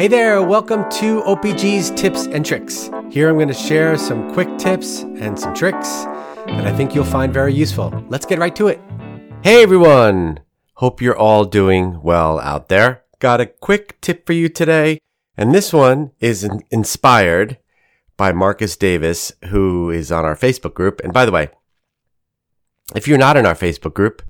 Hey 0.00 0.08
there, 0.08 0.42
welcome 0.42 0.90
to 0.92 1.20
OPG's 1.24 1.90
Tips 1.90 2.24
and 2.24 2.42
Tricks. 2.42 2.88
Here 3.10 3.28
I'm 3.28 3.34
going 3.34 3.48
to 3.48 3.52
share 3.52 3.98
some 3.98 4.32
quick 4.32 4.48
tips 4.56 5.02
and 5.02 5.38
some 5.38 5.54
tricks 5.54 6.04
that 6.46 6.66
I 6.66 6.74
think 6.74 6.94
you'll 6.94 7.04
find 7.04 7.34
very 7.34 7.52
useful. 7.52 7.92
Let's 8.08 8.24
get 8.24 8.38
right 8.38 8.56
to 8.56 8.68
it. 8.68 8.80
Hey 9.44 9.62
everyone! 9.62 10.40
Hope 10.76 11.02
you're 11.02 11.18
all 11.18 11.44
doing 11.44 12.00
well 12.00 12.40
out 12.40 12.70
there. 12.70 13.02
Got 13.18 13.42
a 13.42 13.46
quick 13.46 14.00
tip 14.00 14.24
for 14.24 14.32
you 14.32 14.48
today, 14.48 15.00
and 15.36 15.54
this 15.54 15.70
one 15.70 16.12
is 16.18 16.48
inspired 16.70 17.58
by 18.16 18.32
Marcus 18.32 18.78
Davis, 18.78 19.34
who 19.50 19.90
is 19.90 20.10
on 20.10 20.24
our 20.24 20.34
Facebook 20.34 20.72
group. 20.72 21.02
And 21.04 21.12
by 21.12 21.26
the 21.26 21.32
way, 21.32 21.50
if 22.94 23.06
you're 23.06 23.18
not 23.18 23.36
in 23.36 23.44
our 23.44 23.54
Facebook 23.54 23.92
group, 23.92 24.22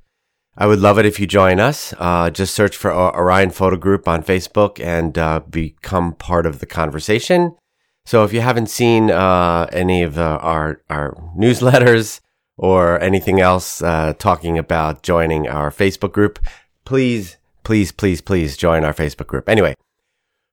I 0.57 0.67
would 0.67 0.81
love 0.81 0.99
it 0.99 1.07
if 1.07 1.19
you 1.21 1.27
join 1.27 1.61
us. 1.61 1.95
Uh, 1.99 2.31
just 2.31 2.55
search 2.55 2.77
for 2.77 2.93
Orion 2.93 3.51
Photo 3.51 3.77
Group 3.77 4.09
on 4.09 4.23
Facebook 4.23 4.85
and 4.85 5.17
uh, 5.17 5.41
become 5.41 6.15
part 6.15 6.45
of 6.45 6.59
the 6.59 6.67
conversation. 6.67 7.57
So 8.05 8.25
if 8.25 8.33
you 8.33 8.41
haven't 8.41 8.69
seen 8.69 9.11
uh, 9.11 9.69
any 9.73 10.03
of 10.03 10.19
uh, 10.19 10.39
our 10.43 10.83
our 10.91 11.15
newsletters 11.39 12.21
or 12.57 13.01
anything 13.01 13.41
else 13.41 13.83
uh, 13.83 14.13
talking 14.19 14.59
about 14.59 15.03
joining 15.03 15.49
our 15.49 15.71
Facebook 15.71 16.13
group, 16.13 16.39
please, 16.85 17.37
please, 17.63 17.93
please, 17.93 18.21
please 18.21 18.57
join 18.57 18.85
our 18.85 18.93
Facebook 18.93 19.29
group. 19.29 19.49
Anyway, 19.49 19.75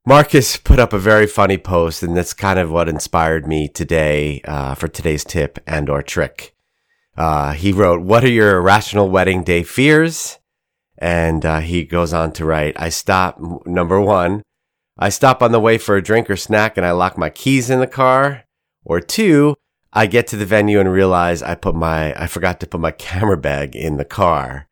Marcus 0.05 0.55
put 0.55 0.79
up 0.79 0.93
a 0.93 0.99
very 0.99 1.27
funny 1.27 1.57
post, 1.57 2.03
and 2.03 2.15
that's 2.15 2.33
kind 2.33 2.59
of 2.59 2.71
what 2.71 2.87
inspired 2.87 3.45
me 3.47 3.67
today 3.67 4.41
uh, 4.45 4.73
for 4.73 4.87
today's 4.87 5.25
tip 5.25 5.59
and 5.67 5.89
or 5.89 6.01
trick. 6.01 6.53
Uh, 7.17 7.53
he 7.53 7.71
wrote, 7.71 8.01
What 8.01 8.23
are 8.23 8.29
your 8.29 8.57
irrational 8.57 9.09
wedding 9.09 9.43
day 9.43 9.63
fears? 9.63 10.37
And 10.99 11.45
uh, 11.45 11.59
he 11.59 11.83
goes 11.83 12.13
on 12.13 12.31
to 12.33 12.45
write, 12.45 12.79
I 12.79 12.89
stop, 12.89 13.39
number 13.65 13.99
one, 13.99 14.43
I 14.97 15.09
stop 15.09 15.43
on 15.43 15.51
the 15.51 15.59
way 15.59 15.77
for 15.77 15.95
a 15.95 16.01
drink 16.01 16.29
or 16.29 16.35
snack 16.35 16.77
and 16.77 16.85
I 16.85 16.91
lock 16.91 17.17
my 17.17 17.29
keys 17.29 17.69
in 17.69 17.79
the 17.79 17.87
car. 17.87 18.45
Or 18.83 18.99
two, 18.99 19.55
I 19.91 20.07
get 20.07 20.27
to 20.27 20.37
the 20.37 20.45
venue 20.45 20.79
and 20.79 20.91
realize 20.91 21.43
I 21.43 21.55
put 21.55 21.75
my, 21.75 22.19
I 22.19 22.27
forgot 22.27 22.59
to 22.61 22.67
put 22.67 22.79
my 22.79 22.91
camera 23.07 23.37
bag 23.37 23.75
in 23.75 23.97
the 23.97 24.05
car. 24.05 24.67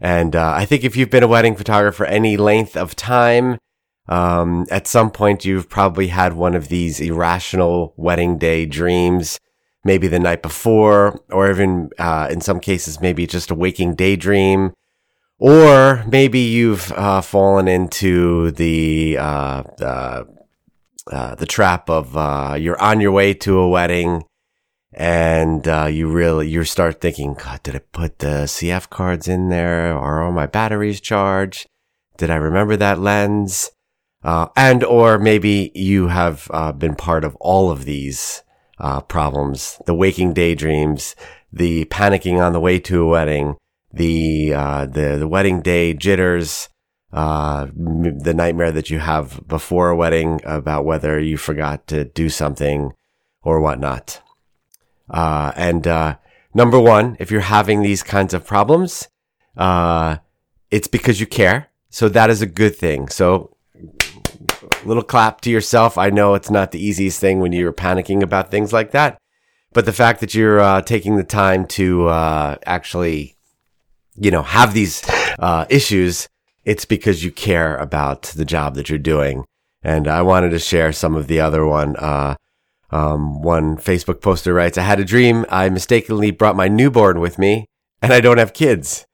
And 0.00 0.34
uh, 0.34 0.54
I 0.56 0.64
think 0.64 0.82
if 0.82 0.96
you've 0.96 1.10
been 1.10 1.22
a 1.22 1.28
wedding 1.28 1.56
photographer 1.56 2.04
any 2.06 2.36
length 2.36 2.76
of 2.76 2.96
time, 2.96 3.58
um, 4.08 4.66
at 4.70 4.86
some 4.88 5.10
point 5.10 5.44
you've 5.44 5.68
probably 5.68 6.08
had 6.08 6.32
one 6.32 6.54
of 6.54 6.68
these 6.68 7.00
irrational 7.00 7.94
wedding 7.96 8.38
day 8.38 8.66
dreams 8.66 9.38
maybe 9.84 10.08
the 10.08 10.18
night 10.18 10.42
before, 10.42 11.20
or 11.30 11.50
even 11.50 11.90
uh, 11.98 12.28
in 12.30 12.40
some 12.40 12.60
cases, 12.60 13.00
maybe 13.00 13.26
just 13.26 13.50
a 13.50 13.54
waking 13.54 13.94
daydream. 13.94 14.72
Or 15.38 16.04
maybe 16.06 16.40
you've 16.40 16.92
uh, 16.92 17.22
fallen 17.22 17.66
into 17.66 18.50
the 18.50 19.16
uh, 19.18 19.62
uh, 19.80 21.34
the 21.34 21.46
trap 21.46 21.88
of 21.88 22.14
uh, 22.16 22.56
you're 22.58 22.80
on 22.80 23.00
your 23.00 23.12
way 23.12 23.32
to 23.34 23.58
a 23.58 23.68
wedding, 23.68 24.24
and 24.92 25.66
uh, 25.66 25.86
you 25.86 26.08
really 26.08 26.48
you 26.48 26.62
start 26.64 27.00
thinking, 27.00 27.34
God, 27.34 27.62
did 27.62 27.74
I 27.74 27.78
put 27.78 28.18
the 28.18 28.44
CF 28.44 28.90
cards 28.90 29.28
in 29.28 29.48
there? 29.48 29.96
Are 29.96 30.22
all 30.22 30.32
my 30.32 30.46
batteries 30.46 31.00
charged? 31.00 31.66
Did 32.18 32.30
I 32.30 32.36
remember 32.36 32.76
that 32.76 33.00
lens? 33.00 33.70
and 34.22 34.84
or 34.84 35.18
maybe 35.18 35.72
you 35.74 36.08
have 36.08 36.50
been 36.78 36.94
part 36.94 37.24
of 37.24 37.34
all 37.36 37.70
of 37.70 37.86
these 37.86 38.42
uh, 38.80 39.00
problems, 39.02 39.80
the 39.86 39.94
waking 39.94 40.32
daydreams, 40.32 41.14
the 41.52 41.84
panicking 41.86 42.40
on 42.40 42.52
the 42.52 42.60
way 42.60 42.78
to 42.80 43.02
a 43.02 43.06
wedding, 43.06 43.56
the 43.92 44.54
uh, 44.54 44.86
the 44.86 45.16
the 45.18 45.28
wedding 45.28 45.60
day 45.60 45.94
jitters, 45.94 46.68
uh, 47.12 47.66
the 47.74 48.34
nightmare 48.34 48.72
that 48.72 48.90
you 48.90 48.98
have 48.98 49.46
before 49.46 49.90
a 49.90 49.96
wedding 49.96 50.40
about 50.44 50.84
whether 50.84 51.18
you 51.18 51.36
forgot 51.36 51.86
to 51.88 52.04
do 52.04 52.28
something 52.28 52.92
or 53.42 53.60
whatnot. 53.60 54.22
Uh, 55.08 55.52
and 55.56 55.86
uh, 55.86 56.16
number 56.54 56.78
one, 56.78 57.16
if 57.18 57.30
you're 57.30 57.40
having 57.40 57.82
these 57.82 58.02
kinds 58.02 58.32
of 58.32 58.46
problems, 58.46 59.08
uh, 59.56 60.18
it's 60.70 60.88
because 60.88 61.20
you 61.20 61.26
care. 61.26 61.68
So 61.88 62.08
that 62.08 62.30
is 62.30 62.40
a 62.40 62.46
good 62.46 62.76
thing. 62.76 63.08
So 63.08 63.56
little 64.84 65.02
clap 65.02 65.40
to 65.42 65.50
yourself. 65.50 65.98
I 65.98 66.10
know 66.10 66.34
it's 66.34 66.50
not 66.50 66.70
the 66.70 66.84
easiest 66.84 67.20
thing 67.20 67.40
when 67.40 67.52
you're 67.52 67.72
panicking 67.72 68.22
about 68.22 68.50
things 68.50 68.72
like 68.72 68.92
that, 68.92 69.18
but 69.72 69.86
the 69.86 69.92
fact 69.92 70.20
that 70.20 70.34
you're 70.34 70.60
uh, 70.60 70.82
taking 70.82 71.16
the 71.16 71.24
time 71.24 71.66
to 71.68 72.08
uh, 72.08 72.56
actually, 72.66 73.36
you 74.16 74.30
know, 74.30 74.42
have 74.42 74.74
these 74.74 75.02
uh, 75.38 75.66
issues, 75.68 76.28
it's 76.64 76.84
because 76.84 77.24
you 77.24 77.30
care 77.30 77.76
about 77.76 78.22
the 78.22 78.44
job 78.44 78.74
that 78.74 78.88
you're 78.88 78.98
doing. 78.98 79.44
And 79.82 80.06
I 80.06 80.22
wanted 80.22 80.50
to 80.50 80.58
share 80.58 80.92
some 80.92 81.16
of 81.16 81.26
the 81.26 81.40
other 81.40 81.64
one. 81.66 81.96
Uh, 81.96 82.34
um, 82.90 83.42
one 83.42 83.76
Facebook 83.76 84.20
poster 84.20 84.52
writes, 84.52 84.76
"I 84.76 84.82
had 84.82 85.00
a 85.00 85.04
dream. 85.04 85.46
I 85.48 85.68
mistakenly 85.68 86.30
brought 86.32 86.56
my 86.56 86.68
newborn 86.68 87.20
with 87.20 87.38
me, 87.38 87.66
and 88.02 88.12
I 88.12 88.20
don't 88.20 88.38
have 88.38 88.52
kids." 88.52 89.06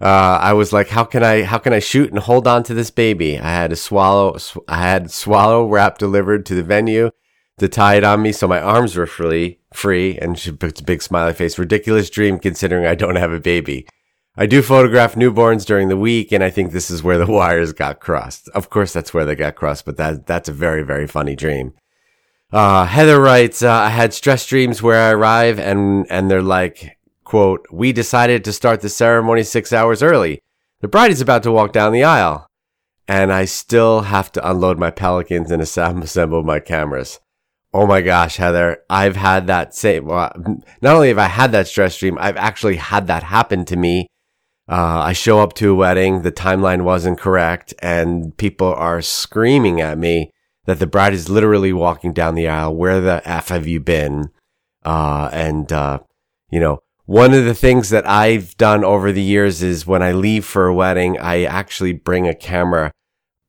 Uh, 0.00 0.38
I 0.42 0.52
was 0.52 0.72
like, 0.72 0.88
how 0.88 1.04
can 1.04 1.22
I, 1.22 1.42
how 1.42 1.58
can 1.58 1.72
I 1.72 1.78
shoot 1.78 2.10
and 2.10 2.18
hold 2.18 2.46
on 2.46 2.62
to 2.64 2.74
this 2.74 2.90
baby? 2.90 3.38
I 3.38 3.50
had 3.50 3.72
a 3.72 3.76
swallow, 3.76 4.36
sw- 4.36 4.58
I 4.68 4.78
had 4.78 5.10
swallow 5.10 5.66
wrap 5.66 5.96
delivered 5.96 6.44
to 6.46 6.54
the 6.54 6.62
venue 6.62 7.10
to 7.58 7.68
tie 7.68 7.94
it 7.94 8.04
on 8.04 8.20
me. 8.20 8.32
So 8.32 8.46
my 8.46 8.60
arms 8.60 8.96
were 8.96 9.06
free, 9.06 9.58
free. 9.72 10.18
And 10.18 10.38
she 10.38 10.52
puts 10.52 10.80
a 10.80 10.84
big 10.84 11.02
smiley 11.02 11.32
face. 11.32 11.58
Ridiculous 11.58 12.10
dream 12.10 12.38
considering 12.38 12.86
I 12.86 12.94
don't 12.94 13.16
have 13.16 13.32
a 13.32 13.40
baby. 13.40 13.86
I 14.36 14.44
do 14.44 14.60
photograph 14.60 15.14
newborns 15.14 15.64
during 15.64 15.88
the 15.88 15.96
week. 15.96 16.30
And 16.30 16.44
I 16.44 16.50
think 16.50 16.72
this 16.72 16.90
is 16.90 17.02
where 17.02 17.16
the 17.16 17.26
wires 17.32 17.72
got 17.72 18.00
crossed. 18.00 18.50
Of 18.50 18.68
course, 18.68 18.92
that's 18.92 19.14
where 19.14 19.24
they 19.24 19.34
got 19.34 19.54
crossed, 19.54 19.86
but 19.86 19.96
that, 19.96 20.26
that's 20.26 20.50
a 20.50 20.52
very, 20.52 20.82
very 20.82 21.06
funny 21.06 21.34
dream. 21.34 21.72
Uh, 22.52 22.84
Heather 22.84 23.18
writes, 23.18 23.62
uh, 23.62 23.72
I 23.72 23.88
had 23.88 24.12
stress 24.12 24.46
dreams 24.46 24.82
where 24.82 25.00
I 25.00 25.10
arrive 25.10 25.58
and, 25.58 26.06
and 26.10 26.30
they're 26.30 26.42
like, 26.42 26.96
Quote, 27.26 27.66
we 27.72 27.92
decided 27.92 28.44
to 28.44 28.52
start 28.52 28.82
the 28.82 28.88
ceremony 28.88 29.42
six 29.42 29.72
hours 29.72 30.00
early. 30.00 30.40
The 30.80 30.86
bride 30.86 31.10
is 31.10 31.20
about 31.20 31.42
to 31.42 31.50
walk 31.50 31.72
down 31.72 31.92
the 31.92 32.04
aisle. 32.04 32.46
And 33.08 33.32
I 33.32 33.46
still 33.46 34.02
have 34.02 34.30
to 34.32 34.48
unload 34.48 34.78
my 34.78 34.92
pelicans 34.92 35.50
and 35.50 35.60
assemble 35.62 36.44
my 36.44 36.60
cameras. 36.60 37.18
Oh 37.74 37.84
my 37.84 38.00
gosh, 38.00 38.36
Heather, 38.36 38.78
I've 38.88 39.16
had 39.16 39.48
that 39.48 39.74
same, 39.74 40.06
well, 40.06 40.32
not 40.80 40.94
only 40.94 41.08
have 41.08 41.18
I 41.18 41.26
had 41.26 41.50
that 41.50 41.66
stress 41.66 41.98
dream, 41.98 42.16
I've 42.20 42.36
actually 42.36 42.76
had 42.76 43.08
that 43.08 43.24
happen 43.24 43.64
to 43.64 43.76
me. 43.76 44.06
Uh, 44.68 45.00
I 45.00 45.12
show 45.12 45.40
up 45.40 45.52
to 45.54 45.72
a 45.72 45.74
wedding, 45.74 46.22
the 46.22 46.30
timeline 46.30 46.82
wasn't 46.82 47.18
correct, 47.18 47.74
and 47.80 48.36
people 48.36 48.72
are 48.72 49.02
screaming 49.02 49.80
at 49.80 49.98
me 49.98 50.30
that 50.66 50.78
the 50.78 50.86
bride 50.86 51.12
is 51.12 51.28
literally 51.28 51.72
walking 51.72 52.12
down 52.12 52.36
the 52.36 52.46
aisle. 52.46 52.76
Where 52.76 53.00
the 53.00 53.20
F 53.28 53.48
have 53.48 53.66
you 53.66 53.80
been? 53.80 54.30
Uh, 54.84 55.28
and, 55.32 55.72
uh, 55.72 55.98
you 56.50 56.60
know, 56.60 56.80
one 57.06 57.32
of 57.32 57.44
the 57.44 57.54
things 57.54 57.90
that 57.90 58.06
I've 58.06 58.56
done 58.56 58.84
over 58.84 59.12
the 59.12 59.22
years 59.22 59.62
is 59.62 59.86
when 59.86 60.02
I 60.02 60.10
leave 60.10 60.44
for 60.44 60.66
a 60.66 60.74
wedding, 60.74 61.18
I 61.18 61.44
actually 61.44 61.92
bring 61.92 62.26
a 62.26 62.34
camera 62.34 62.90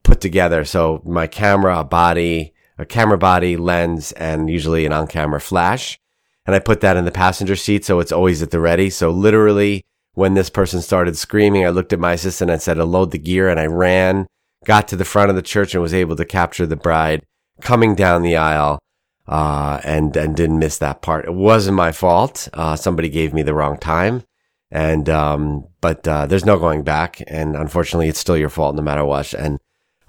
put 0.04 0.22
together. 0.22 0.64
So 0.64 1.02
my 1.04 1.26
camera, 1.26 1.80
a 1.80 1.84
body, 1.84 2.54
a 2.78 2.86
camera 2.86 3.18
body, 3.18 3.58
lens, 3.58 4.12
and 4.12 4.48
usually 4.48 4.86
an 4.86 4.94
on 4.94 5.08
camera 5.08 5.42
flash. 5.42 6.00
And 6.46 6.56
I 6.56 6.60
put 6.60 6.82
that 6.82 6.98
in 6.98 7.06
the 7.06 7.12
passenger 7.12 7.56
seat. 7.56 7.84
So 7.84 8.00
it's 8.00 8.12
always 8.12 8.44
at 8.44 8.52
the 8.52 8.60
ready. 8.60 8.92
So 8.92 9.10
literally 9.10 9.84
when 10.14 10.36
this 10.36 10.52
person 10.52 10.82
started 10.82 11.18
screaming, 11.18 11.66
I 11.66 11.70
looked 11.70 11.94
at 11.94 12.00
my 12.00 12.14
assistant 12.14 12.52
and 12.52 12.62
said, 12.62 12.78
load 12.78 13.10
the 13.10 13.18
gear. 13.18 13.50
And 13.50 13.60
I 13.60 13.66
ran, 13.66 14.28
got 14.66 14.88
to 14.90 14.96
the 14.96 15.04
front 15.04 15.32
of 15.32 15.36
the 15.36 15.42
church 15.42 15.74
and 15.74 15.82
was 15.82 15.96
able 15.96 16.16
to 16.16 16.26
capture 16.26 16.68
the 16.68 16.76
bride 16.76 17.24
coming 17.62 17.96
down 17.96 18.22
the 18.22 18.38
aisle 18.38 18.78
uh, 19.28 19.80
and 19.84 20.16
and 20.16 20.36
didn't 20.36 20.60
miss 20.60 20.78
that 20.78 21.02
part. 21.02 21.26
It 21.26 21.34
wasn't 21.34 21.78
my 21.78 21.92
fault. 21.92 22.48
Uh, 22.54 22.76
somebody 22.76 23.10
gave 23.10 23.34
me 23.34 23.44
the 23.44 23.54
wrong 23.54 23.78
time, 23.78 24.24
and 24.72 25.10
um, 25.10 25.68
but 25.82 26.08
uh, 26.08 26.26
there's 26.26 26.46
no 26.46 26.58
going 26.58 26.84
back. 26.84 27.22
And 27.28 27.56
unfortunately, 27.56 28.08
it's 28.08 28.20
still 28.20 28.38
your 28.38 28.50
fault 28.50 28.76
no 28.76 28.82
matter 28.82 29.04
what. 29.06 29.34
And 29.34 29.60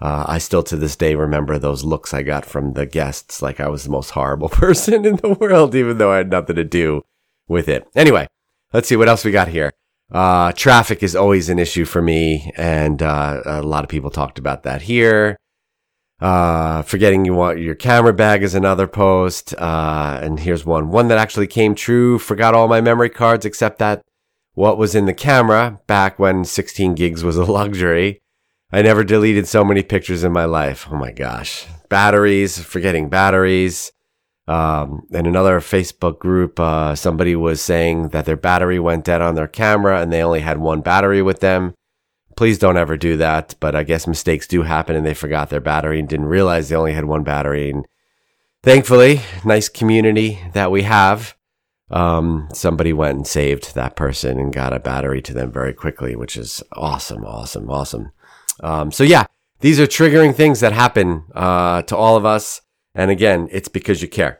uh, 0.00 0.25
I 0.28 0.38
still 0.38 0.62
to 0.64 0.76
this 0.76 0.96
day 0.96 1.14
remember 1.14 1.58
those 1.58 1.84
looks 1.84 2.14
I 2.14 2.22
got 2.22 2.44
from 2.44 2.75
the 2.75 2.87
guests, 2.87 3.43
like 3.43 3.58
I 3.60 3.69
was 3.69 3.84
the 3.84 3.90
most 3.90 4.10
horrible 4.10 4.48
person 4.48 5.04
in 5.04 5.16
the 5.16 5.37
world, 5.40 5.75
even 5.75 5.98
though 5.98 6.12
I 6.12 6.19
had 6.19 6.31
nothing 6.31 6.56
to 6.56 6.64
do 6.64 7.02
with 7.48 7.69
it. 7.69 7.87
Anyway, 7.96 8.28
let's 8.72 8.88
see 8.88 8.96
what 8.96 9.08
else 9.08 9.25
we 9.25 9.32
got 9.32 9.48
here. 9.48 9.72
Uh, 10.10 10.52
traffic 10.52 11.02
is 11.02 11.14
always 11.14 11.48
an 11.48 11.58
issue 11.58 11.84
for 11.84 12.00
me, 12.00 12.50
and 12.56 13.02
uh, 13.02 13.43
a 13.44 13.62
lot 13.62 13.84
of 13.84 13.90
people 13.90 14.10
talked 14.10 14.38
about 14.38 14.62
that 14.62 14.82
here. 14.82 15.37
Uh, 16.20 16.82
forgetting 16.82 17.25
you 17.25 17.32
want 17.32 17.61
your 17.61 17.76
camera 17.76 18.12
bag 18.12 18.43
is 18.43 18.55
another 18.55 18.88
post. 18.88 19.55
Uh, 19.55 20.19
and 20.23 20.41
here's 20.41 20.65
one. 20.65 20.91
One 20.91 21.09
that 21.09 21.19
actually 21.19 21.47
came 21.47 21.75
true. 21.75 22.19
Forgot 22.19 22.55
all 22.55 22.69
my 22.69 22.81
memory 22.81 23.11
cards 23.11 23.47
except 23.47 23.79
that 23.79 24.03
what 24.55 24.79
was 24.79 24.94
in 24.94 25.06
the 25.06 25.15
camera 25.15 25.81
back 25.87 26.19
when 26.19 26.44
16 26.44 26.94
gigs 26.94 27.23
was 27.23 27.37
a 27.37 27.44
luxury. 27.61 28.20
I 28.73 28.82
never 28.82 29.05
deleted 29.05 29.47
so 29.47 29.65
many 29.65 29.82
pictures 29.82 30.25
in 30.25 30.32
my 30.32 30.44
life. 30.44 30.88
Oh 30.91 30.97
my 30.97 31.12
gosh. 31.12 31.67
Batteries, 31.88 32.59
forgetting 32.62 33.09
batteries. 33.09 33.93
Um, 34.47 35.06
in 35.11 35.26
another 35.26 35.61
Facebook 35.61 36.19
group, 36.19 36.59
uh, 36.59 36.94
somebody 36.94 37.37
was 37.37 37.61
saying 37.61 38.09
that 38.09 38.25
their 38.25 38.37
battery 38.37 38.79
went 38.79 39.05
dead 39.05 39.20
on 39.20 39.35
their 39.35 39.47
camera 39.47 40.00
and 40.00 40.12
they 40.12 40.23
only 40.23 40.41
had 40.41 40.59
one 40.59 40.81
battery 40.81 41.23
with 41.23 41.41
them 41.41 41.75
please 42.38 42.56
don't 42.56 42.76
ever 42.76 42.96
do 42.96 43.17
that. 43.17 43.56
But 43.58 43.75
I 43.75 43.82
guess 43.82 44.06
mistakes 44.06 44.46
do 44.46 44.62
happen 44.62 44.94
and 44.94 45.05
they 45.05 45.12
forgot 45.12 45.50
their 45.50 45.61
battery 45.61 45.99
and 45.99 46.08
didn't 46.08 46.26
realize 46.26 46.69
they 46.69 46.76
only 46.76 46.93
had 46.93 47.05
one 47.05 47.25
battery. 47.25 47.69
And 47.69 47.85
thankfully, 48.62 49.23
nice 49.44 49.69
community 49.69 50.38
that 50.52 50.70
we 50.70 50.82
have. 50.82 51.37
Um, 51.90 52.49
somebody 52.55 52.93
went 52.93 53.17
and 53.17 53.26
saved 53.26 53.75
that 53.75 53.96
person 53.96 54.38
and 54.38 54.52
got 54.52 54.73
a 54.73 54.79
battery 54.79 55.20
to 55.23 55.35
them 55.35 55.50
very 55.50 55.73
quickly, 55.73 56.14
which 56.14 56.37
is 56.37 56.62
awesome, 56.75 57.25
awesome, 57.25 57.69
awesome. 57.69 58.12
Um, 58.61 58.93
so 58.93 59.02
yeah, 59.02 59.26
these 59.58 59.81
are 59.81 59.88
triggering 59.88 60.32
things 60.32 60.61
that 60.61 60.73
happen, 60.73 61.25
uh, 61.34 61.82
to 61.82 61.96
all 61.96 62.17
of 62.17 62.25
us. 62.25 62.61
And 62.94 63.11
again, 63.11 63.49
it's 63.50 63.69
because 63.69 64.00
you 64.00 64.06
care. 64.06 64.38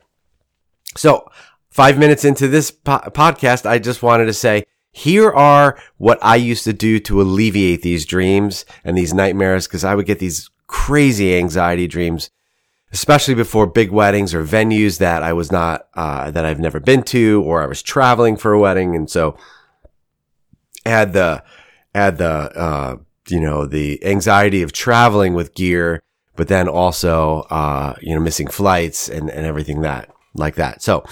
So 0.95 1.29
five 1.69 1.97
minutes 1.97 2.23
into 2.23 2.47
this 2.47 2.71
po- 2.71 3.09
podcast, 3.09 3.65
I 3.65 3.77
just 3.77 4.01
wanted 4.01 4.27
to 4.27 4.33
say, 4.33 4.63
here 4.91 5.31
are 5.31 5.79
what 5.97 6.19
I 6.21 6.35
used 6.35 6.63
to 6.63 6.73
do 6.73 6.99
to 7.01 7.21
alleviate 7.21 7.81
these 7.81 8.05
dreams 8.05 8.65
and 8.83 8.97
these 8.97 9.13
nightmares 9.13 9.67
because 9.67 9.83
I 9.83 9.95
would 9.95 10.05
get 10.05 10.19
these 10.19 10.49
crazy 10.67 11.35
anxiety 11.35 11.87
dreams, 11.87 12.29
especially 12.91 13.35
before 13.35 13.67
big 13.67 13.91
weddings 13.91 14.33
or 14.33 14.43
venues 14.43 14.97
that 14.97 15.23
I 15.23 15.33
was 15.33 15.51
not, 15.51 15.87
uh, 15.93 16.31
that 16.31 16.45
I've 16.45 16.59
never 16.59 16.79
been 16.79 17.03
to 17.03 17.43
or 17.43 17.61
I 17.61 17.67
was 17.67 17.81
traveling 17.81 18.35
for 18.35 18.51
a 18.53 18.59
wedding. 18.59 18.95
And 18.95 19.09
so 19.09 19.37
add 20.85 21.13
the, 21.13 21.43
add 21.93 22.17
the, 22.17 22.27
uh, 22.27 22.97
you 23.27 23.39
know, 23.39 23.67
the 23.67 24.03
anxiety 24.03 24.63
of 24.63 24.71
traveling 24.71 25.33
with 25.35 25.53
gear, 25.53 26.01
but 26.35 26.47
then 26.47 26.67
also, 26.67 27.41
uh, 27.51 27.95
you 28.01 28.15
know, 28.15 28.21
missing 28.21 28.47
flights 28.47 29.07
and, 29.07 29.29
and 29.29 29.45
everything 29.45 29.81
that 29.81 30.09
like 30.33 30.55
that. 30.55 30.81
So 30.81 31.03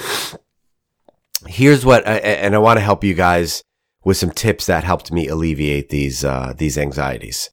here's 1.46 1.86
what, 1.86 2.08
I, 2.08 2.18
and 2.18 2.56
I 2.56 2.58
want 2.58 2.78
to 2.78 2.84
help 2.84 3.04
you 3.04 3.14
guys 3.14 3.64
with 4.08 4.16
some 4.16 4.32
tips 4.32 4.68
that 4.68 4.86
helped 4.86 5.12
me 5.12 5.28
alleviate 5.28 5.90
these, 5.90 6.24
uh, 6.24 6.54
these 6.58 6.78
anxieties. 6.78 7.50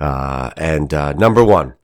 Uh, 0.00 0.48
and, 0.56 0.94
uh, 0.94 1.12
number 1.12 1.44
one, 1.44 1.74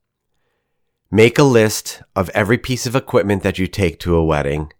make 1.11 1.39
a 1.39 1.43
list 1.43 2.03
of 2.17 2.31
every 2.31 2.57
piece 2.57 2.87
of 2.87 2.97
equipment 2.97 3.43
that 3.43 3.59
you 3.59 3.67
take 3.67 4.01
to 4.01 4.17
a 4.17 4.25
wedding, 4.25 4.73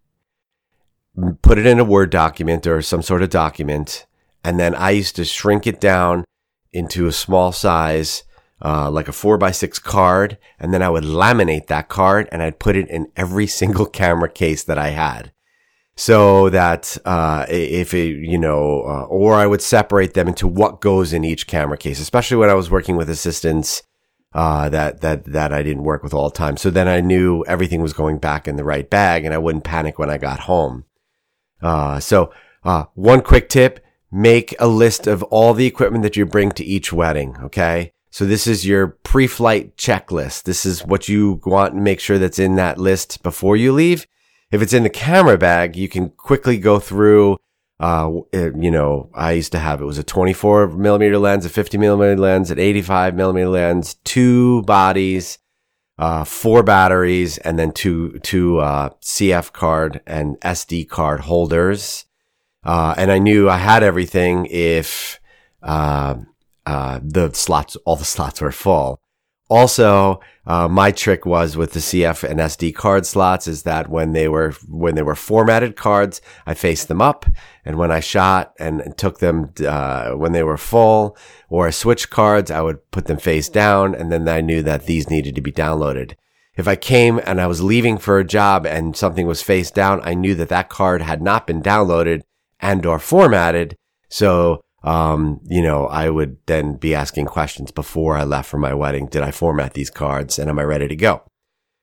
put 1.43 1.59
it 1.59 1.67
in 1.67 1.79
a 1.79 1.85
Word 1.85 2.09
document 2.09 2.67
or 2.67 2.81
some 2.81 3.03
sort 3.03 3.21
of 3.21 3.29
document. 3.29 4.07
And 4.43 4.59
then 4.59 4.75
I 4.75 4.93
used 4.93 5.17
to 5.17 5.25
shrink 5.27 5.67
it 5.67 5.83
down 5.83 6.25
into 6.73 7.07
a 7.07 7.13
small 7.13 7.53
size, 7.53 8.23
uh, 8.65 8.91
like 8.91 9.07
a 9.07 9.13
four 9.13 9.37
by 9.37 9.51
six 9.51 9.79
card. 9.79 10.39
And 10.59 10.73
then 10.73 10.81
I 10.81 10.89
would 10.89 11.05
laminate 11.05 11.67
that 11.67 11.91
card 11.91 12.27
and 12.33 12.43
I'd 12.43 12.59
put 12.59 12.75
it 12.75 12.89
in 12.89 13.13
every 13.15 13.47
single 13.61 13.85
camera 13.85 14.31
case 14.31 14.65
that 14.65 14.79
I 14.79 14.89
had. 14.89 15.31
So 15.97 16.51
that, 16.51 16.99
uh, 17.07 17.47
if 17.49 17.95
it, 17.95 18.19
you 18.19 18.39
know, 18.39 18.83
uh, 18.87 19.05
or 19.05 19.35
I 19.35 19.47
would 19.47 19.63
separate 19.63 20.13
them 20.13 20.29
into 20.29 20.47
what 20.47 20.81
goes 20.81 21.13
in 21.13 21.25
each 21.25 21.47
camera 21.47 21.79
case, 21.79 22.01
especially 22.01 22.37
when 22.37 22.51
I 22.51 22.55
was 22.55 22.71
working 22.71 22.97
with 22.97 23.09
assistants, 23.09 23.83
uh, 24.35 24.69
that, 24.69 25.01
that, 25.01 25.25
that 25.25 25.55
I 25.55 25.63
didn't 25.63 25.85
work 25.85 26.03
with 26.03 26.13
all 26.13 26.29
the 26.29 26.37
time. 26.37 26.59
So 26.59 26.69
then 26.69 26.87
I 26.87 27.01
knew 27.01 27.45
everything 27.47 27.81
was 27.81 27.95
going 27.95 28.19
back 28.19 28.47
in 28.47 28.57
the 28.57 28.65
right 28.65 28.89
bag 28.89 29.25
and 29.25 29.33
I 29.33 29.39
wouldn't 29.39 29.65
panic 29.65 29.99
when 29.99 30.11
I 30.11 30.19
got 30.19 30.41
home. 30.41 30.85
Uh, 31.63 31.99
so, 31.99 32.31
uh, 32.63 32.85
one 32.95 33.23
quick 33.23 33.49
tip, 33.49 33.83
make 34.11 34.55
a 34.59 34.69
list 34.69 35.07
of 35.07 35.23
all 35.25 35.55
the 35.55 35.67
equipment 35.67 36.03
that 36.03 36.17
you 36.17 36.27
bring 36.27 36.51
to 36.53 36.65
each 36.65 36.93
wedding. 36.93 37.37
Okay. 37.45 37.93
So 38.11 38.27
this 38.27 38.47
is 38.47 38.67
your 38.67 38.89
pre-flight 38.89 39.77
checklist. 39.77 40.43
This 40.43 40.67
is 40.67 40.85
what 40.85 41.09
you 41.09 41.41
want 41.47 41.75
to 41.75 41.81
make 41.81 42.01
sure 42.01 42.19
that's 42.19 42.39
in 42.39 42.57
that 42.57 42.79
list 42.79 43.23
before 43.23 43.57
you 43.57 43.73
leave. 43.73 44.07
If 44.51 44.63
it's 44.63 44.73
in 44.73 44.85
the 44.85 44.91
camera 44.91 45.37
bag, 45.37 45.77
you 45.77 45.89
can 45.89 46.11
quickly 46.11 46.59
go 46.59 46.79
through. 46.79 47.39
Uh, 47.79 48.21
you 48.33 48.71
know, 48.71 49.11
I 49.15 49.33
used 49.33 49.53
to 49.53 49.59
have 49.59 49.83
it 49.83 49.85
was 49.85 49.99
a 49.99 50.05
24 50.05 50.69
millimeter 50.69 51.19
lens, 51.19 51.45
a 51.45 51.51
50 51.51 51.77
millimeter 51.79 52.17
lens, 52.17 52.51
an 52.51 52.59
85 52.59 53.15
millimeter 53.15 53.49
lens, 53.49 53.95
two 54.05 54.63
bodies, 54.63 55.39
uh, 55.99 56.25
four 56.25 56.63
batteries, 56.63 57.39
and 57.39 57.59
then 57.59 57.73
two 57.73 58.19
two 58.21 58.59
uh, 58.59 58.91
CF 59.03 59.53
card 59.53 60.01
and 60.07 60.41
SD 60.41 60.89
card 60.89 61.21
holders. 61.21 62.07
Uh, 62.65 62.95
and 62.97 63.13
I 63.13 63.19
knew 63.19 63.49
I 63.49 63.59
had 63.59 63.83
everything 63.83 64.47
if, 64.47 65.21
uh, 65.63 66.17
uh, 66.67 66.99
the 67.01 67.33
slots, 67.33 67.77
all 67.85 67.95
the 67.95 68.05
slots 68.05 68.41
were 68.41 68.51
full. 68.51 69.01
Also, 69.49 70.21
uh, 70.45 70.67
my 70.67 70.91
trick 70.91 71.25
was 71.25 71.57
with 71.57 71.73
the 71.73 71.81
CF 71.81 72.29
and 72.29 72.41
SD 72.41 72.75
card 72.75 73.07
slots 73.07 73.47
is 73.47 73.63
that 73.63 73.89
when 73.89 74.13
they 74.13 74.29
were, 74.29 74.53
when 74.69 74.97
they 74.97 75.03
were 75.03 75.15
formatted 75.15 75.77
cards, 75.77 76.21
I 76.47 76.55
faced 76.55 76.89
them 76.89 77.01
up. 77.01 77.27
And 77.65 77.77
when 77.77 77.93
I 77.93 78.01
shot 78.01 78.53
and, 78.59 78.97
took 78.97 79.19
them, 79.19 79.53
uh, 79.65 80.13
when 80.13 80.33
they 80.33 80.43
were 80.43 80.57
full 80.57 81.17
or 81.49 81.69
I 81.69 81.71
switched 81.71 82.11
cards, 82.11 82.51
I 82.51 82.61
would 82.61 82.91
put 82.91 83.07
them 83.07 83.19
face 83.19 83.49
down. 83.49 83.95
And 83.95 84.11
then 84.11 84.29
I 84.29 84.41
knew 84.41 84.63
that 84.63 84.87
these 84.87 85.11
needed 85.11 85.35
to 85.37 85.41
be 85.41 85.53
downloaded. 85.53 86.15
If 86.57 86.67
I 86.67 86.75
came 86.75 87.21
and 87.25 87.41
I 87.41 87.47
was 87.47 87.63
leaving 87.63 87.99
for 87.99 88.19
a 88.19 88.25
job 88.25 88.67
and 88.67 88.97
something 88.97 89.27
was 89.27 89.43
face 89.43 89.71
down, 89.71 90.01
I 90.03 90.15
knew 90.15 90.35
that 90.37 90.49
that 90.49 90.71
card 90.71 91.03
had 91.03 91.23
not 91.23 91.47
been 91.47 91.63
downloaded 91.63 92.23
and 92.61 92.85
or 92.87 92.99
formatted. 92.99 93.77
So, 94.09 94.63
um, 94.87 95.41
you 95.45 95.63
know, 95.63 95.89
I 95.89 96.09
would 96.09 96.39
then 96.47 96.77
be 96.77 96.95
asking 96.95 97.27
questions 97.27 97.73
before 97.73 98.17
I 98.17 98.23
left 98.23 98.49
for 98.49 98.59
my 98.59 98.73
wedding. 98.73 99.07
Did 99.07 99.23
I 99.23 99.33
format 99.33 99.75
these 99.75 99.91
cards 99.91 100.39
and 100.39 100.49
am 100.49 100.61
I 100.61 100.63
ready 100.63 100.87
to 100.87 100.95
go? 100.95 101.25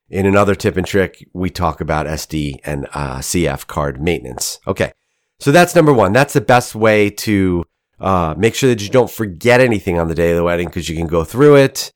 In 0.09 0.25
another 0.25 0.55
tip 0.55 0.77
and 0.77 0.87
trick, 0.87 1.27
we 1.33 1.49
talk 1.49 1.81
about 1.81 2.07
SD 2.07 2.59
and 2.63 2.87
uh, 2.93 3.17
CF 3.17 3.67
card 3.67 4.01
maintenance. 4.01 4.59
Okay. 4.65 4.93
So 5.41 5.51
that's 5.51 5.75
number 5.75 5.91
one. 5.91 6.13
That's 6.13 6.33
the 6.33 6.39
best 6.39 6.75
way 6.75 7.09
to 7.09 7.65
uh, 7.99 8.35
make 8.37 8.55
sure 8.55 8.69
that 8.69 8.81
you 8.81 8.89
don't 8.89 9.11
forget 9.11 9.59
anything 9.59 9.99
on 9.99 10.07
the 10.07 10.15
day 10.15 10.31
of 10.31 10.37
the 10.37 10.43
wedding 10.43 10.67
because 10.67 10.87
you 10.87 10.95
can 10.95 11.07
go 11.07 11.25
through 11.25 11.57
it. 11.57 11.91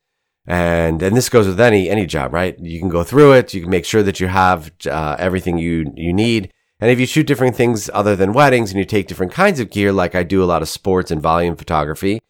And, 0.45 1.01
and 1.01 1.15
this 1.15 1.30
goes 1.30 1.48
with 1.48 1.59
any, 1.59 1.89
any 1.89 2.06
job, 2.06 2.33
right? 2.33 2.57
You 2.59 2.80
can 2.80 2.89
go 2.89 3.04
through 3.04 3.33
it. 3.33 3.54
You 3.54 3.62
can 3.62 3.69
make 3.69 3.86
sure 3.86 4.04
that 4.04 4.19
you 4.19 4.27
have, 4.27 4.71
uh, 4.89 5.15
everything 5.19 5.57
you, 5.57 5.94
you 5.95 6.12
need. 6.12 6.51
And 6.79 6.91
if 6.91 7.00
you 7.00 7.06
shoot 7.06 7.25
different 7.25 7.56
things 7.56 7.89
other 7.94 8.15
than 8.15 8.33
weddings 8.33 8.71
and 8.71 8.77
you 8.77 8.85
take 8.85 9.07
different 9.07 9.31
kinds 9.31 9.59
of 9.59 9.71
gear, 9.71 9.91
like 9.91 10.13
I 10.13 10.24
do 10.24 10.44
a 10.44 10.45
lot 10.45 10.62
of 10.62 10.69
sports 10.69 11.09
and 11.09 11.21
volume 11.21 11.56
photography, 11.56 12.21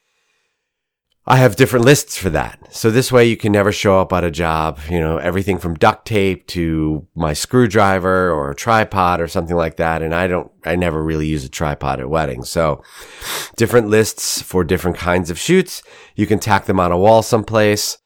I 1.29 1.35
have 1.35 1.57
different 1.57 1.83
lists 1.83 2.17
for 2.17 2.29
that. 2.29 2.73
So 2.73 2.89
this 2.89 3.11
way 3.11 3.25
you 3.25 3.35
can 3.35 3.51
never 3.51 3.73
show 3.73 3.99
up 3.99 4.13
at 4.13 4.23
a 4.23 4.31
job, 4.31 4.79
you 4.89 5.01
know, 5.01 5.17
everything 5.17 5.57
from 5.57 5.75
duct 5.75 6.07
tape 6.07 6.47
to 6.47 7.05
my 7.15 7.33
screwdriver 7.33 8.31
or 8.31 8.49
a 8.49 8.55
tripod 8.55 9.19
or 9.19 9.27
something 9.27 9.57
like 9.57 9.75
that. 9.75 10.01
And 10.01 10.15
I 10.15 10.27
don't, 10.27 10.49
I 10.63 10.77
never 10.77 11.03
really 11.03 11.27
use 11.27 11.43
a 11.43 11.49
tripod 11.49 11.99
at 11.99 12.09
weddings. 12.09 12.47
So 12.49 12.81
different 13.57 13.89
lists 13.89 14.41
for 14.41 14.63
different 14.63 14.95
kinds 14.95 15.29
of 15.29 15.37
shoots. 15.37 15.83
You 16.15 16.25
can 16.27 16.39
tack 16.39 16.65
them 16.65 16.79
on 16.79 16.93
a 16.93 16.97
wall 16.97 17.21
someplace. 17.21 17.97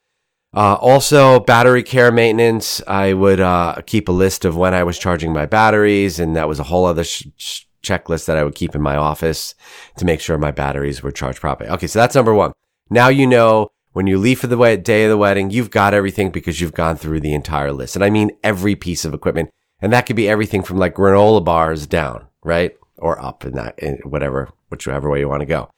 Uh, 0.54 0.76
also, 0.76 1.40
battery 1.40 1.82
care 1.82 2.12
maintenance. 2.12 2.82
I 2.86 3.14
would 3.14 3.40
uh, 3.40 3.82
keep 3.86 4.10
a 4.10 4.12
list 4.12 4.44
of 4.44 4.58
when 4.58 4.74
I 4.74 4.84
was 4.84 5.00
charging 5.00 5.32
my 5.32 5.46
batteries, 5.46 6.20
and 6.20 6.36
that 6.36 6.50
was 6.50 6.60
a 6.60 6.64
whole 6.64 6.86
other 6.86 7.06
sh- 7.06 7.28
sh- 7.38 7.62
checklist 7.82 8.26
that 8.26 8.38
I 8.38 8.44
would 8.44 8.56
keep 8.56 8.76
in 8.76 8.82
my 8.82 8.98
office 8.98 9.56
to 9.98 10.06
make 10.06 10.20
sure 10.20 10.38
my 10.38 10.52
batteries 10.52 11.02
were 11.02 11.12
charged 11.12 11.40
properly. 11.40 11.70
Okay, 11.70 11.88
so 11.88 12.00
that's 12.00 12.16
number 12.16 12.34
one. 12.34 12.52
Now 12.90 13.08
you 13.08 13.26
know 13.26 13.70
when 13.94 14.08
you 14.08 14.18
leave 14.18 14.40
for 14.40 14.48
the 14.48 14.78
day 14.78 15.06
of 15.06 15.10
the 15.10 15.18
wedding, 15.18 15.52
you've 15.52 15.70
got 15.70 15.94
everything 15.94 16.32
because 16.32 16.60
you've 16.60 16.74
gone 16.74 16.98
through 16.98 17.22
the 17.22 17.34
entire 17.34 17.72
list, 17.72 17.96
and 17.96 18.04
I 18.04 18.10
mean 18.10 18.32
every 18.44 18.76
piece 18.76 19.06
of 19.06 19.14
equipment, 19.14 19.50
and 19.80 19.94
that 19.94 20.06
could 20.06 20.18
be 20.18 20.28
everything 20.30 20.64
from 20.64 20.78
like 20.78 20.96
granola 20.96 21.44
bars 21.44 21.88
down, 21.88 22.28
right, 22.44 22.76
or 22.98 23.24
up, 23.24 23.46
in 23.46 23.54
that 23.54 23.80
in 23.80 24.00
whatever 24.04 24.50
whichever 24.70 25.10
way 25.10 25.20
you 25.20 25.30
want 25.30 25.42
to 25.42 25.46
go. 25.46 25.72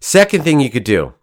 Second 0.00 0.44
thing 0.44 0.60
you 0.60 0.70
could 0.70 0.84
do 0.84 1.14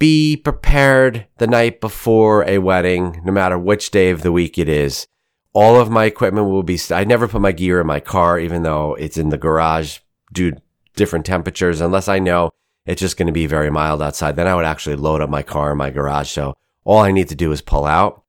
be 0.00 0.34
prepared 0.34 1.26
the 1.36 1.46
night 1.46 1.80
before 1.80 2.42
a 2.48 2.58
wedding, 2.58 3.20
no 3.24 3.30
matter 3.30 3.58
which 3.58 3.90
day 3.92 4.10
of 4.10 4.22
the 4.22 4.32
week 4.32 4.58
it 4.58 4.68
is. 4.68 5.06
All 5.52 5.78
of 5.78 5.90
my 5.90 6.06
equipment 6.06 6.48
will 6.48 6.62
be, 6.62 6.78
st- 6.78 6.98
I 6.98 7.04
never 7.04 7.28
put 7.28 7.42
my 7.42 7.52
gear 7.52 7.80
in 7.80 7.86
my 7.86 8.00
car, 8.00 8.38
even 8.40 8.62
though 8.62 8.94
it's 8.94 9.18
in 9.18 9.28
the 9.28 9.38
garage 9.38 9.98
due 10.32 10.54
different 10.96 11.26
temperatures, 11.26 11.80
unless 11.80 12.08
I 12.08 12.18
know 12.18 12.50
it's 12.86 13.00
just 13.00 13.18
going 13.18 13.26
to 13.26 13.32
be 13.32 13.46
very 13.46 13.70
mild 13.70 14.00
outside. 14.00 14.36
Then 14.36 14.46
I 14.46 14.54
would 14.54 14.64
actually 14.64 14.96
load 14.96 15.20
up 15.20 15.28
my 15.28 15.42
car 15.42 15.72
in 15.72 15.78
my 15.78 15.90
garage. 15.90 16.30
So 16.30 16.54
all 16.84 17.00
I 17.00 17.12
need 17.12 17.28
to 17.28 17.34
do 17.34 17.52
is 17.52 17.60
pull 17.60 17.84
out. 17.84 18.24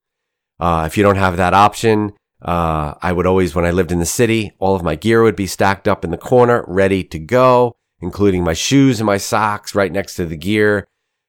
Uh, 0.59 0.83
if 0.85 0.97
you 0.97 1.03
don't 1.03 1.15
have 1.15 1.37
that 1.37 1.53
option, 1.53 2.11
uh, 2.41 2.95
I 3.01 3.13
would 3.13 3.25
always, 3.25 3.55
when 3.55 3.65
I 3.65 3.71
lived 3.71 3.93
in 3.93 3.99
the 3.99 4.05
city, 4.05 4.51
all 4.59 4.75
of 4.75 4.83
my 4.83 4.95
gear 4.95 5.23
would 5.23 5.37
be 5.37 5.47
stacked 5.47 5.87
up 5.87 6.03
in 6.03 6.11
the 6.11 6.17
corner, 6.17 6.65
ready 6.67 7.03
to 7.05 7.17
go, 7.17 7.77
including 8.01 8.43
my 8.43 8.53
shoes 8.53 8.99
and 8.99 9.07
my 9.07 9.17
socks 9.17 9.73
right 9.73 9.91
next 9.91 10.15
to 10.15 10.25
the 10.25 10.35
gear. 10.35 10.87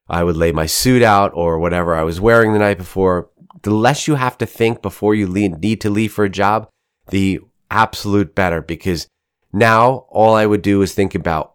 I 0.09 0.25
would 0.25 0.37
lay 0.37 0.53
my 0.53 0.67
suit 0.67 1.03
out 1.03 1.33
or 1.35 1.59
whatever 1.59 1.95
I 1.95 2.03
was 2.03 2.21
wearing 2.21 2.53
the 2.53 2.59
night 2.59 2.79
before. 2.79 3.31
The 3.63 3.71
less 3.71 4.09
you 4.09 4.17
have 4.17 4.37
to 4.39 4.47
think 4.47 4.83
before 4.83 5.15
you 5.15 5.27
need 5.27 5.81
to 5.81 5.91
leave 5.91 6.13
for 6.13 6.25
a 6.25 6.31
job, 6.31 6.69
the 7.09 7.41
absolute 7.71 8.35
better 8.35 8.61
because 8.61 9.07
now 9.53 10.07
all 10.09 10.35
I 10.35 10.47
would 10.47 10.63
do 10.63 10.83
is 10.83 10.95
think 10.95 11.15
about 11.15 11.55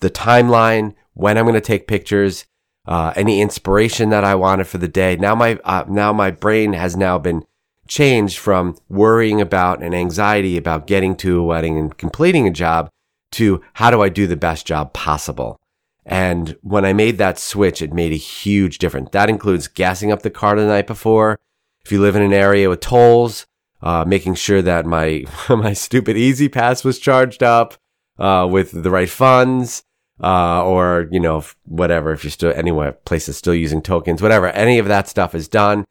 the 0.00 0.10
timeline, 0.10 0.94
when 1.14 1.38
I'm 1.38 1.44
going 1.44 1.54
to 1.54 1.60
take 1.60 1.86
pictures, 1.86 2.44
uh, 2.86 3.12
any 3.16 3.40
inspiration 3.40 4.10
that 4.10 4.24
I 4.24 4.34
wanted 4.34 4.66
for 4.66 4.78
the 4.78 4.88
day. 4.88 5.16
Now 5.16 5.34
my, 5.34 5.58
uh, 5.64 5.84
now 5.88 6.12
my 6.12 6.30
brain 6.30 6.72
has 6.72 6.96
now 6.96 7.18
been 7.18 7.44
changed 7.86 8.38
from 8.38 8.76
worrying 8.88 9.40
about 9.40 9.82
and 9.82 9.94
anxiety 9.94 10.56
about 10.56 10.86
getting 10.86 11.16
to 11.16 11.38
a 11.38 11.44
wedding 11.44 11.78
and 11.78 11.96
completing 11.96 12.46
a 12.46 12.52
job 12.52 12.88
to 13.32 13.62
how 13.74 13.90
do 13.90 14.02
I 14.02 14.08
do 14.08 14.26
the 14.26 14.36
best 14.36 14.66
job 14.66 14.92
possible? 14.92 15.60
And 16.06 16.56
when 16.62 16.84
I 16.84 16.92
made 16.92 17.18
that 17.18 17.38
switch, 17.38 17.80
it 17.80 17.92
made 17.92 18.12
a 18.12 18.16
huge 18.16 18.78
difference. 18.78 19.10
That 19.12 19.30
includes 19.30 19.68
gassing 19.68 20.12
up 20.12 20.22
the 20.22 20.30
car 20.30 20.56
the 20.56 20.66
night 20.66 20.86
before. 20.86 21.38
If 21.84 21.92
you 21.92 22.00
live 22.00 22.16
in 22.16 22.22
an 22.22 22.32
area 22.32 22.68
with 22.68 22.80
tolls, 22.80 23.46
uh, 23.82 24.04
making 24.06 24.34
sure 24.34 24.62
that 24.62 24.86
my 24.86 25.24
my 25.48 25.72
stupid 25.72 26.16
E-ZPass 26.16 26.84
was 26.84 26.98
charged 26.98 27.42
up 27.42 27.74
uh, 28.18 28.46
with 28.50 28.82
the 28.82 28.90
right 28.90 29.08
funds, 29.08 29.82
uh, 30.22 30.64
or 30.64 31.08
you 31.10 31.20
know 31.20 31.44
whatever. 31.64 32.12
If 32.12 32.24
you're 32.24 32.30
still 32.30 32.52
anywhere, 32.54 32.92
places 32.92 33.36
still 33.36 33.54
using 33.54 33.82
tokens, 33.82 34.22
whatever. 34.22 34.48
Any 34.48 34.78
of 34.78 34.88
that 34.88 35.08
stuff 35.08 35.34
is 35.34 35.48
done. 35.48 35.84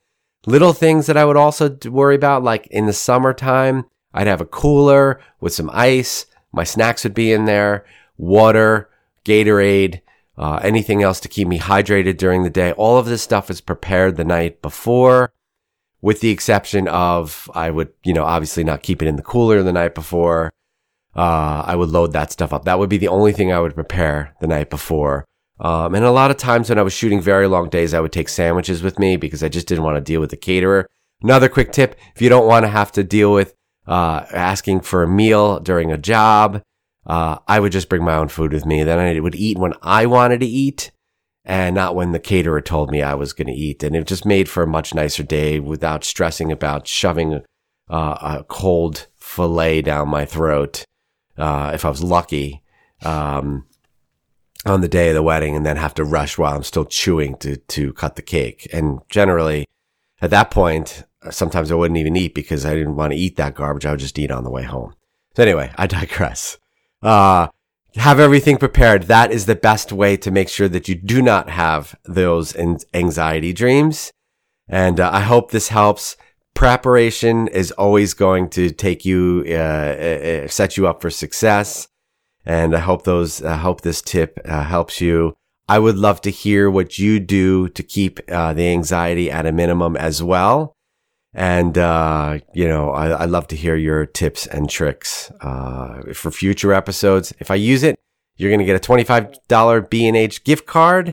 Little 0.46 0.74
things 0.74 1.05
that 1.05 1.17
I 1.17 1.25
would 1.25 1.38
also 1.38 1.77
worry 1.86 2.15
about, 2.15 2.43
like 2.43 2.67
in 2.67 2.86
the 2.86 2.93
summertime, 2.93 3.86
I'd 4.13 4.27
have 4.27 4.41
a 4.41 4.46
cooler 4.46 5.22
with 5.39 5.53
some 5.53 5.70
ice. 5.72 6.25
My 6.51 6.63
snacks 6.63 7.03
would 7.03 7.13
be 7.13 7.32
in 7.32 7.46
there, 7.46 7.86
water, 8.17 8.89
Gatorade, 9.25 10.01
uh, 10.38 10.60
anything 10.63 11.04
else 11.04 11.20
to 11.22 11.28
keep 11.28 11.48
me 11.48 11.60
hydrated 11.60 12.18
during 12.18 12.44
the 12.44 12.50
day. 12.50 12.72
All 12.74 12.98
of 12.98 13.06
this 13.06 13.22
stuff 13.22 13.50
is 13.50 13.62
prepared 13.62 14.16
the 14.16 14.24
night 14.24 14.62
before, 14.62 15.32
with 16.02 16.22
the 16.22 16.30
exception 16.30 16.88
of 16.88 17.50
I 17.54 17.70
would, 17.70 17.94
you 18.04 18.13
know, 18.13 18.24
obviously 18.24 18.63
not 18.63 18.84
keep 18.84 19.02
it 19.02 19.08
in 19.08 19.16
the 19.16 19.22
cooler 19.22 19.62
the 19.62 19.74
night 19.74 19.96
before. 19.96 20.52
Uh, 21.16 21.63
I 21.66 21.75
would 21.75 21.90
load 21.90 22.13
that 22.13 22.32
stuff 22.32 22.52
up. 22.52 22.66
That 22.66 22.80
would 22.80 22.90
be 22.90 22.98
the 22.98 23.08
only 23.08 23.34
thing 23.34 23.52
I 23.52 23.60
would 23.60 23.75
prepare 23.75 24.36
the 24.42 24.48
night 24.48 24.70
before. 24.72 25.25
Um, 25.60 25.94
and 25.94 26.04
a 26.04 26.12
lot 26.12 26.32
of 26.32 26.38
times 26.38 26.70
when 26.70 26.80
I 26.80 26.84
was 26.84 26.94
shooting 26.94 27.22
very 27.22 27.48
long 27.48 27.70
days, 27.70 27.94
I 27.94 28.00
would 28.00 28.12
take 28.12 28.30
sandwiches 28.30 28.82
with 28.82 28.98
me 28.98 29.18
because 29.18 29.44
I 29.44 29.50
just 29.50 29.68
didn't 29.68 29.84
want 29.84 29.98
to 29.98 30.02
deal 30.02 30.20
with 30.20 30.32
the 30.32 30.38
caterer. 30.38 30.90
Another 31.22 31.48
quick 31.48 31.72
tip: 31.72 31.96
if 32.16 32.22
you 32.22 32.30
don't 32.30 32.48
want 32.48 32.63
to 32.63 32.70
have 32.70 32.92
to 32.94 33.04
deal 33.04 33.32
with 33.32 33.54
uh, 33.88 34.25
asking 34.34 34.82
for 34.82 35.04
a 35.04 35.08
meal 35.08 35.60
during 35.60 35.92
a 35.92 35.98
job, 35.98 36.63
uh, 37.05 37.38
I 37.48 37.60
would 37.60 37.72
just 37.72 37.89
bring 37.89 38.03
my 38.03 38.15
own 38.15 38.27
food 38.27 38.53
with 38.53 38.65
me. 38.65 38.83
Then 38.83 39.00
I 39.00 39.19
would 39.19 39.36
eat 39.36 39.57
when 39.57 39.74
I 39.81 40.05
wanted 40.05 40.39
to 40.41 40.45
eat, 40.45 40.91
and 41.45 41.75
not 41.75 41.95
when 41.95 42.12
the 42.12 42.19
caterer 42.19 42.62
told 42.62 42.91
me 42.91 43.01
I 43.01 43.15
was 43.15 43.33
going 43.33 43.48
to 43.48 43.53
eat. 43.53 43.83
And 43.83 43.95
it 43.95 44.07
just 44.07 44.25
made 44.25 44.50
for 44.50 44.63
a 44.63 44.67
much 44.67 44.93
nicer 44.93 45.24
day 45.24 45.60
without 45.60 46.03
stressing 46.03 46.51
about 46.51 46.88
shoving 46.88 47.41
uh, 47.89 48.17
a 48.39 48.45
cold 48.48 49.07
fillet 49.17 49.81
down 49.81 50.10
my 50.10 50.25
throat. 50.25 50.86
Uh, 51.38 51.72
if 51.74 51.83
I 51.86 51.89
was 51.89 52.03
lucky. 52.03 52.62
Um, 53.01 53.65
on 54.65 54.81
the 54.81 54.88
day 54.88 55.10
of 55.10 55.15
the 55.15 55.24
wedding 55.24 55.55
and 55.55 55.65
then 55.65 55.77
have 55.77 55.93
to 55.95 56.03
rush 56.03 56.38
while 56.38 56.55
I'm 56.55 56.63
still 56.63 56.86
chewing 56.86 57.36
to, 57.38 57.57
to 57.57 57.93
cut 57.93 58.15
the 58.15 58.22
cake. 58.22 58.67
And 58.72 59.00
generally 59.10 59.67
at 60.22 60.29
that 60.29 60.51
point, 60.51 61.03
sometimes 61.29 61.72
I 61.72 61.75
wouldn't 61.75 61.98
even 61.98 62.15
eat 62.15 62.33
because 62.33 62.65
I 62.65 62.74
didn't 62.74 62.95
want 62.95 63.12
to 63.12 63.19
eat 63.19 63.36
that 63.36 63.55
garbage. 63.55 63.86
I 63.86 63.91
would 63.91 64.00
just 64.00 64.17
eat 64.17 64.31
on 64.31 64.43
the 64.43 64.51
way 64.51 64.63
home. 64.63 64.95
So 65.36 65.43
anyway, 65.43 65.72
I 65.77 65.88
digress. 65.88 66.57
Uh, 67.03 67.48
have 67.95 68.19
everything 68.19 68.57
prepared. 68.57 69.03
That 69.03 69.31
is 69.31 69.45
the 69.45 69.55
best 69.55 69.91
way 69.91 70.17
to 70.17 70.31
make 70.31 70.50
sure 70.50 70.67
that 70.69 70.88
you 70.88 70.95
do 70.95 71.22
not 71.22 71.50
have 71.50 71.95
those 72.05 72.55
anxiety 72.55 73.53
dreams. 73.53 74.12
And 74.67 75.00
uh, 75.00 75.10
I 75.13 75.19
hope 75.22 75.51
this 75.51 75.67
helps. 75.67 76.17
Preparation 76.55 77.48
is 77.48 77.72
always 77.72 78.13
going 78.13 78.50
to 78.51 78.69
take 78.69 79.05
you, 79.05 79.43
uh, 79.48 79.51
uh 79.53 80.48
set 80.48 80.77
you 80.77 80.88
up 80.88 81.01
for 81.01 81.10
success. 81.10 81.88
And 82.45 82.75
I 82.75 82.79
hope 82.79 83.03
those, 83.03 83.43
I 83.43 83.57
hope 83.57 83.81
this 83.81 84.01
tip 84.01 84.39
uh, 84.45 84.63
helps 84.63 85.00
you. 85.00 85.36
I 85.67 85.79
would 85.79 85.98
love 85.98 86.19
to 86.22 86.29
hear 86.29 86.69
what 86.69 87.00
you 87.00 87.19
do 87.19 87.69
to 87.69 87.83
keep 87.83 88.19
uh, 88.29 88.53
the 88.53 88.67
anxiety 88.67 89.31
at 89.31 89.45
a 89.45 89.51
minimum 89.51 89.95
as 89.95 90.22
well. 90.22 90.73
And, 91.34 91.78
uh, 91.78 92.40
you 92.54 92.68
know, 92.68 92.92
I, 92.92 93.10
I, 93.10 93.25
love 93.25 93.48
to 93.48 93.56
hear 93.56 93.75
your 93.75 94.06
tips 94.06 94.46
and 94.46 94.70
tricks, 94.70 95.32
uh, 95.42 96.13
for 96.13 96.30
future 96.30 96.74
episodes. 96.74 97.34
If 97.40 97.50
I 97.50 97.56
use 97.56 97.82
it, 97.82 97.98
you're 98.38 98.52
going 98.52 98.60
to 98.60 98.66
get 98.66 98.75
a 98.75 98.88
$25 98.88 99.90
B&H 99.90 100.44
gift 100.44 100.68
card. 100.68 101.12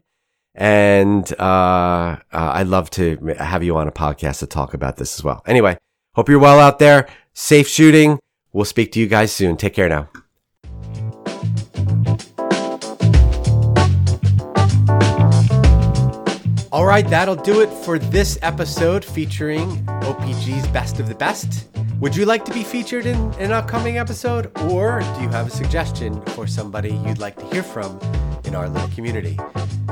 And, 0.55 1.33
uh, 1.39 1.43
uh, 1.43 2.19
I'd 2.33 2.67
love 2.67 2.91
to 2.91 3.17
have 3.39 3.63
you 3.63 3.77
on 3.79 3.89
a 3.89 3.93
podcast 3.93 4.41
to 4.41 4.47
talk 4.47 4.75
about 4.75 4.99
this 4.99 5.19
as 5.19 5.25
well. 5.25 5.43
Anyway, 5.47 5.79
hope 6.15 6.29
you're 6.29 6.39
well 6.39 6.61
out 6.61 6.79
there. 6.79 7.09
Safe 7.33 7.67
shooting. 7.67 8.19
We'll 8.53 8.67
speak 8.67 8.93
to 8.93 9.01
you 9.01 9.07
guys 9.07 9.33
soon. 9.33 9.57
Take 9.57 9.75
care 9.75 9.89
now. 9.89 10.11
All 16.73 16.87
right, 16.87 17.05
that'll 17.09 17.35
do 17.35 17.63
it 17.63 17.69
for 17.69 17.99
this 17.99 18.39
episode 18.43 19.05
featuring 19.05 19.85
OPG's 19.87 20.69
Best 20.69 21.01
of 21.01 21.09
the 21.09 21.17
Best. 21.17 21.67
Would 21.99 22.15
you 22.15 22.25
like 22.25 22.45
to 22.45 22.55
be 22.55 22.63
featured 22.63 23.07
in 23.07 23.17
an 23.35 23.51
upcoming 23.51 23.99
episode, 23.99 24.57
or 24.71 25.01
do 25.01 25.23
you 25.23 25.29
have 25.31 25.49
a 25.49 25.51
suggestion 25.51 26.23
for 26.27 26.47
somebody 26.47 26.95
you'd 26.95 27.19
like 27.19 27.37
to 27.39 27.45
hear 27.47 27.65
from 27.65 27.99
in 28.45 28.55
our 28.55 28.69
little 28.69 28.89
community? 28.91 29.37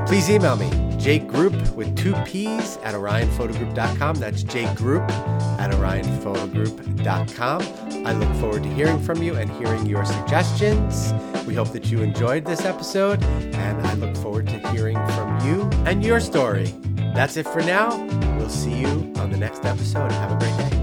Please 0.07 0.31
email 0.31 0.55
me, 0.55 0.71
jgroupp 0.99 1.75
with 1.75 1.97
two 1.97 2.15
P's 2.25 2.77
at 2.85 2.95
orionphotogroup.com. 2.95 4.15
That's 4.17 4.45
jgroupp 4.45 5.11
at 5.59 5.73
orionphotogroup.com. 5.73 7.88
I 8.05 8.13
look 8.13 8.35
forward 8.37 8.63
to 8.63 8.69
hearing 8.69 9.01
from 9.01 9.23
you 9.23 9.37
and 9.37 9.51
hearing 9.51 9.87
your 9.87 10.05
suggestions. 10.05 11.13
We 11.47 11.55
hope 11.55 11.73
that 11.73 11.87
you 11.91 12.03
enjoyed 12.03 12.45
this 12.45 12.65
episode, 12.65 13.23
and 13.25 13.87
I 13.87 13.95
look 13.95 14.17
forward 14.17 14.47
to 14.49 14.59
hearing 14.71 14.97
from 15.09 15.41
you 15.47 15.63
and 15.87 16.05
your 16.05 16.21
story. 16.21 16.75
That's 17.15 17.37
it 17.37 17.47
for 17.47 17.61
now. 17.61 18.05
We'll 18.37 18.51
see 18.51 18.75
you 18.75 19.13
on 19.17 19.31
the 19.31 19.39
next 19.39 19.65
episode. 19.65 20.13
Have 20.13 20.33
a 20.33 20.39
great 20.39 20.71
day. 20.71 20.78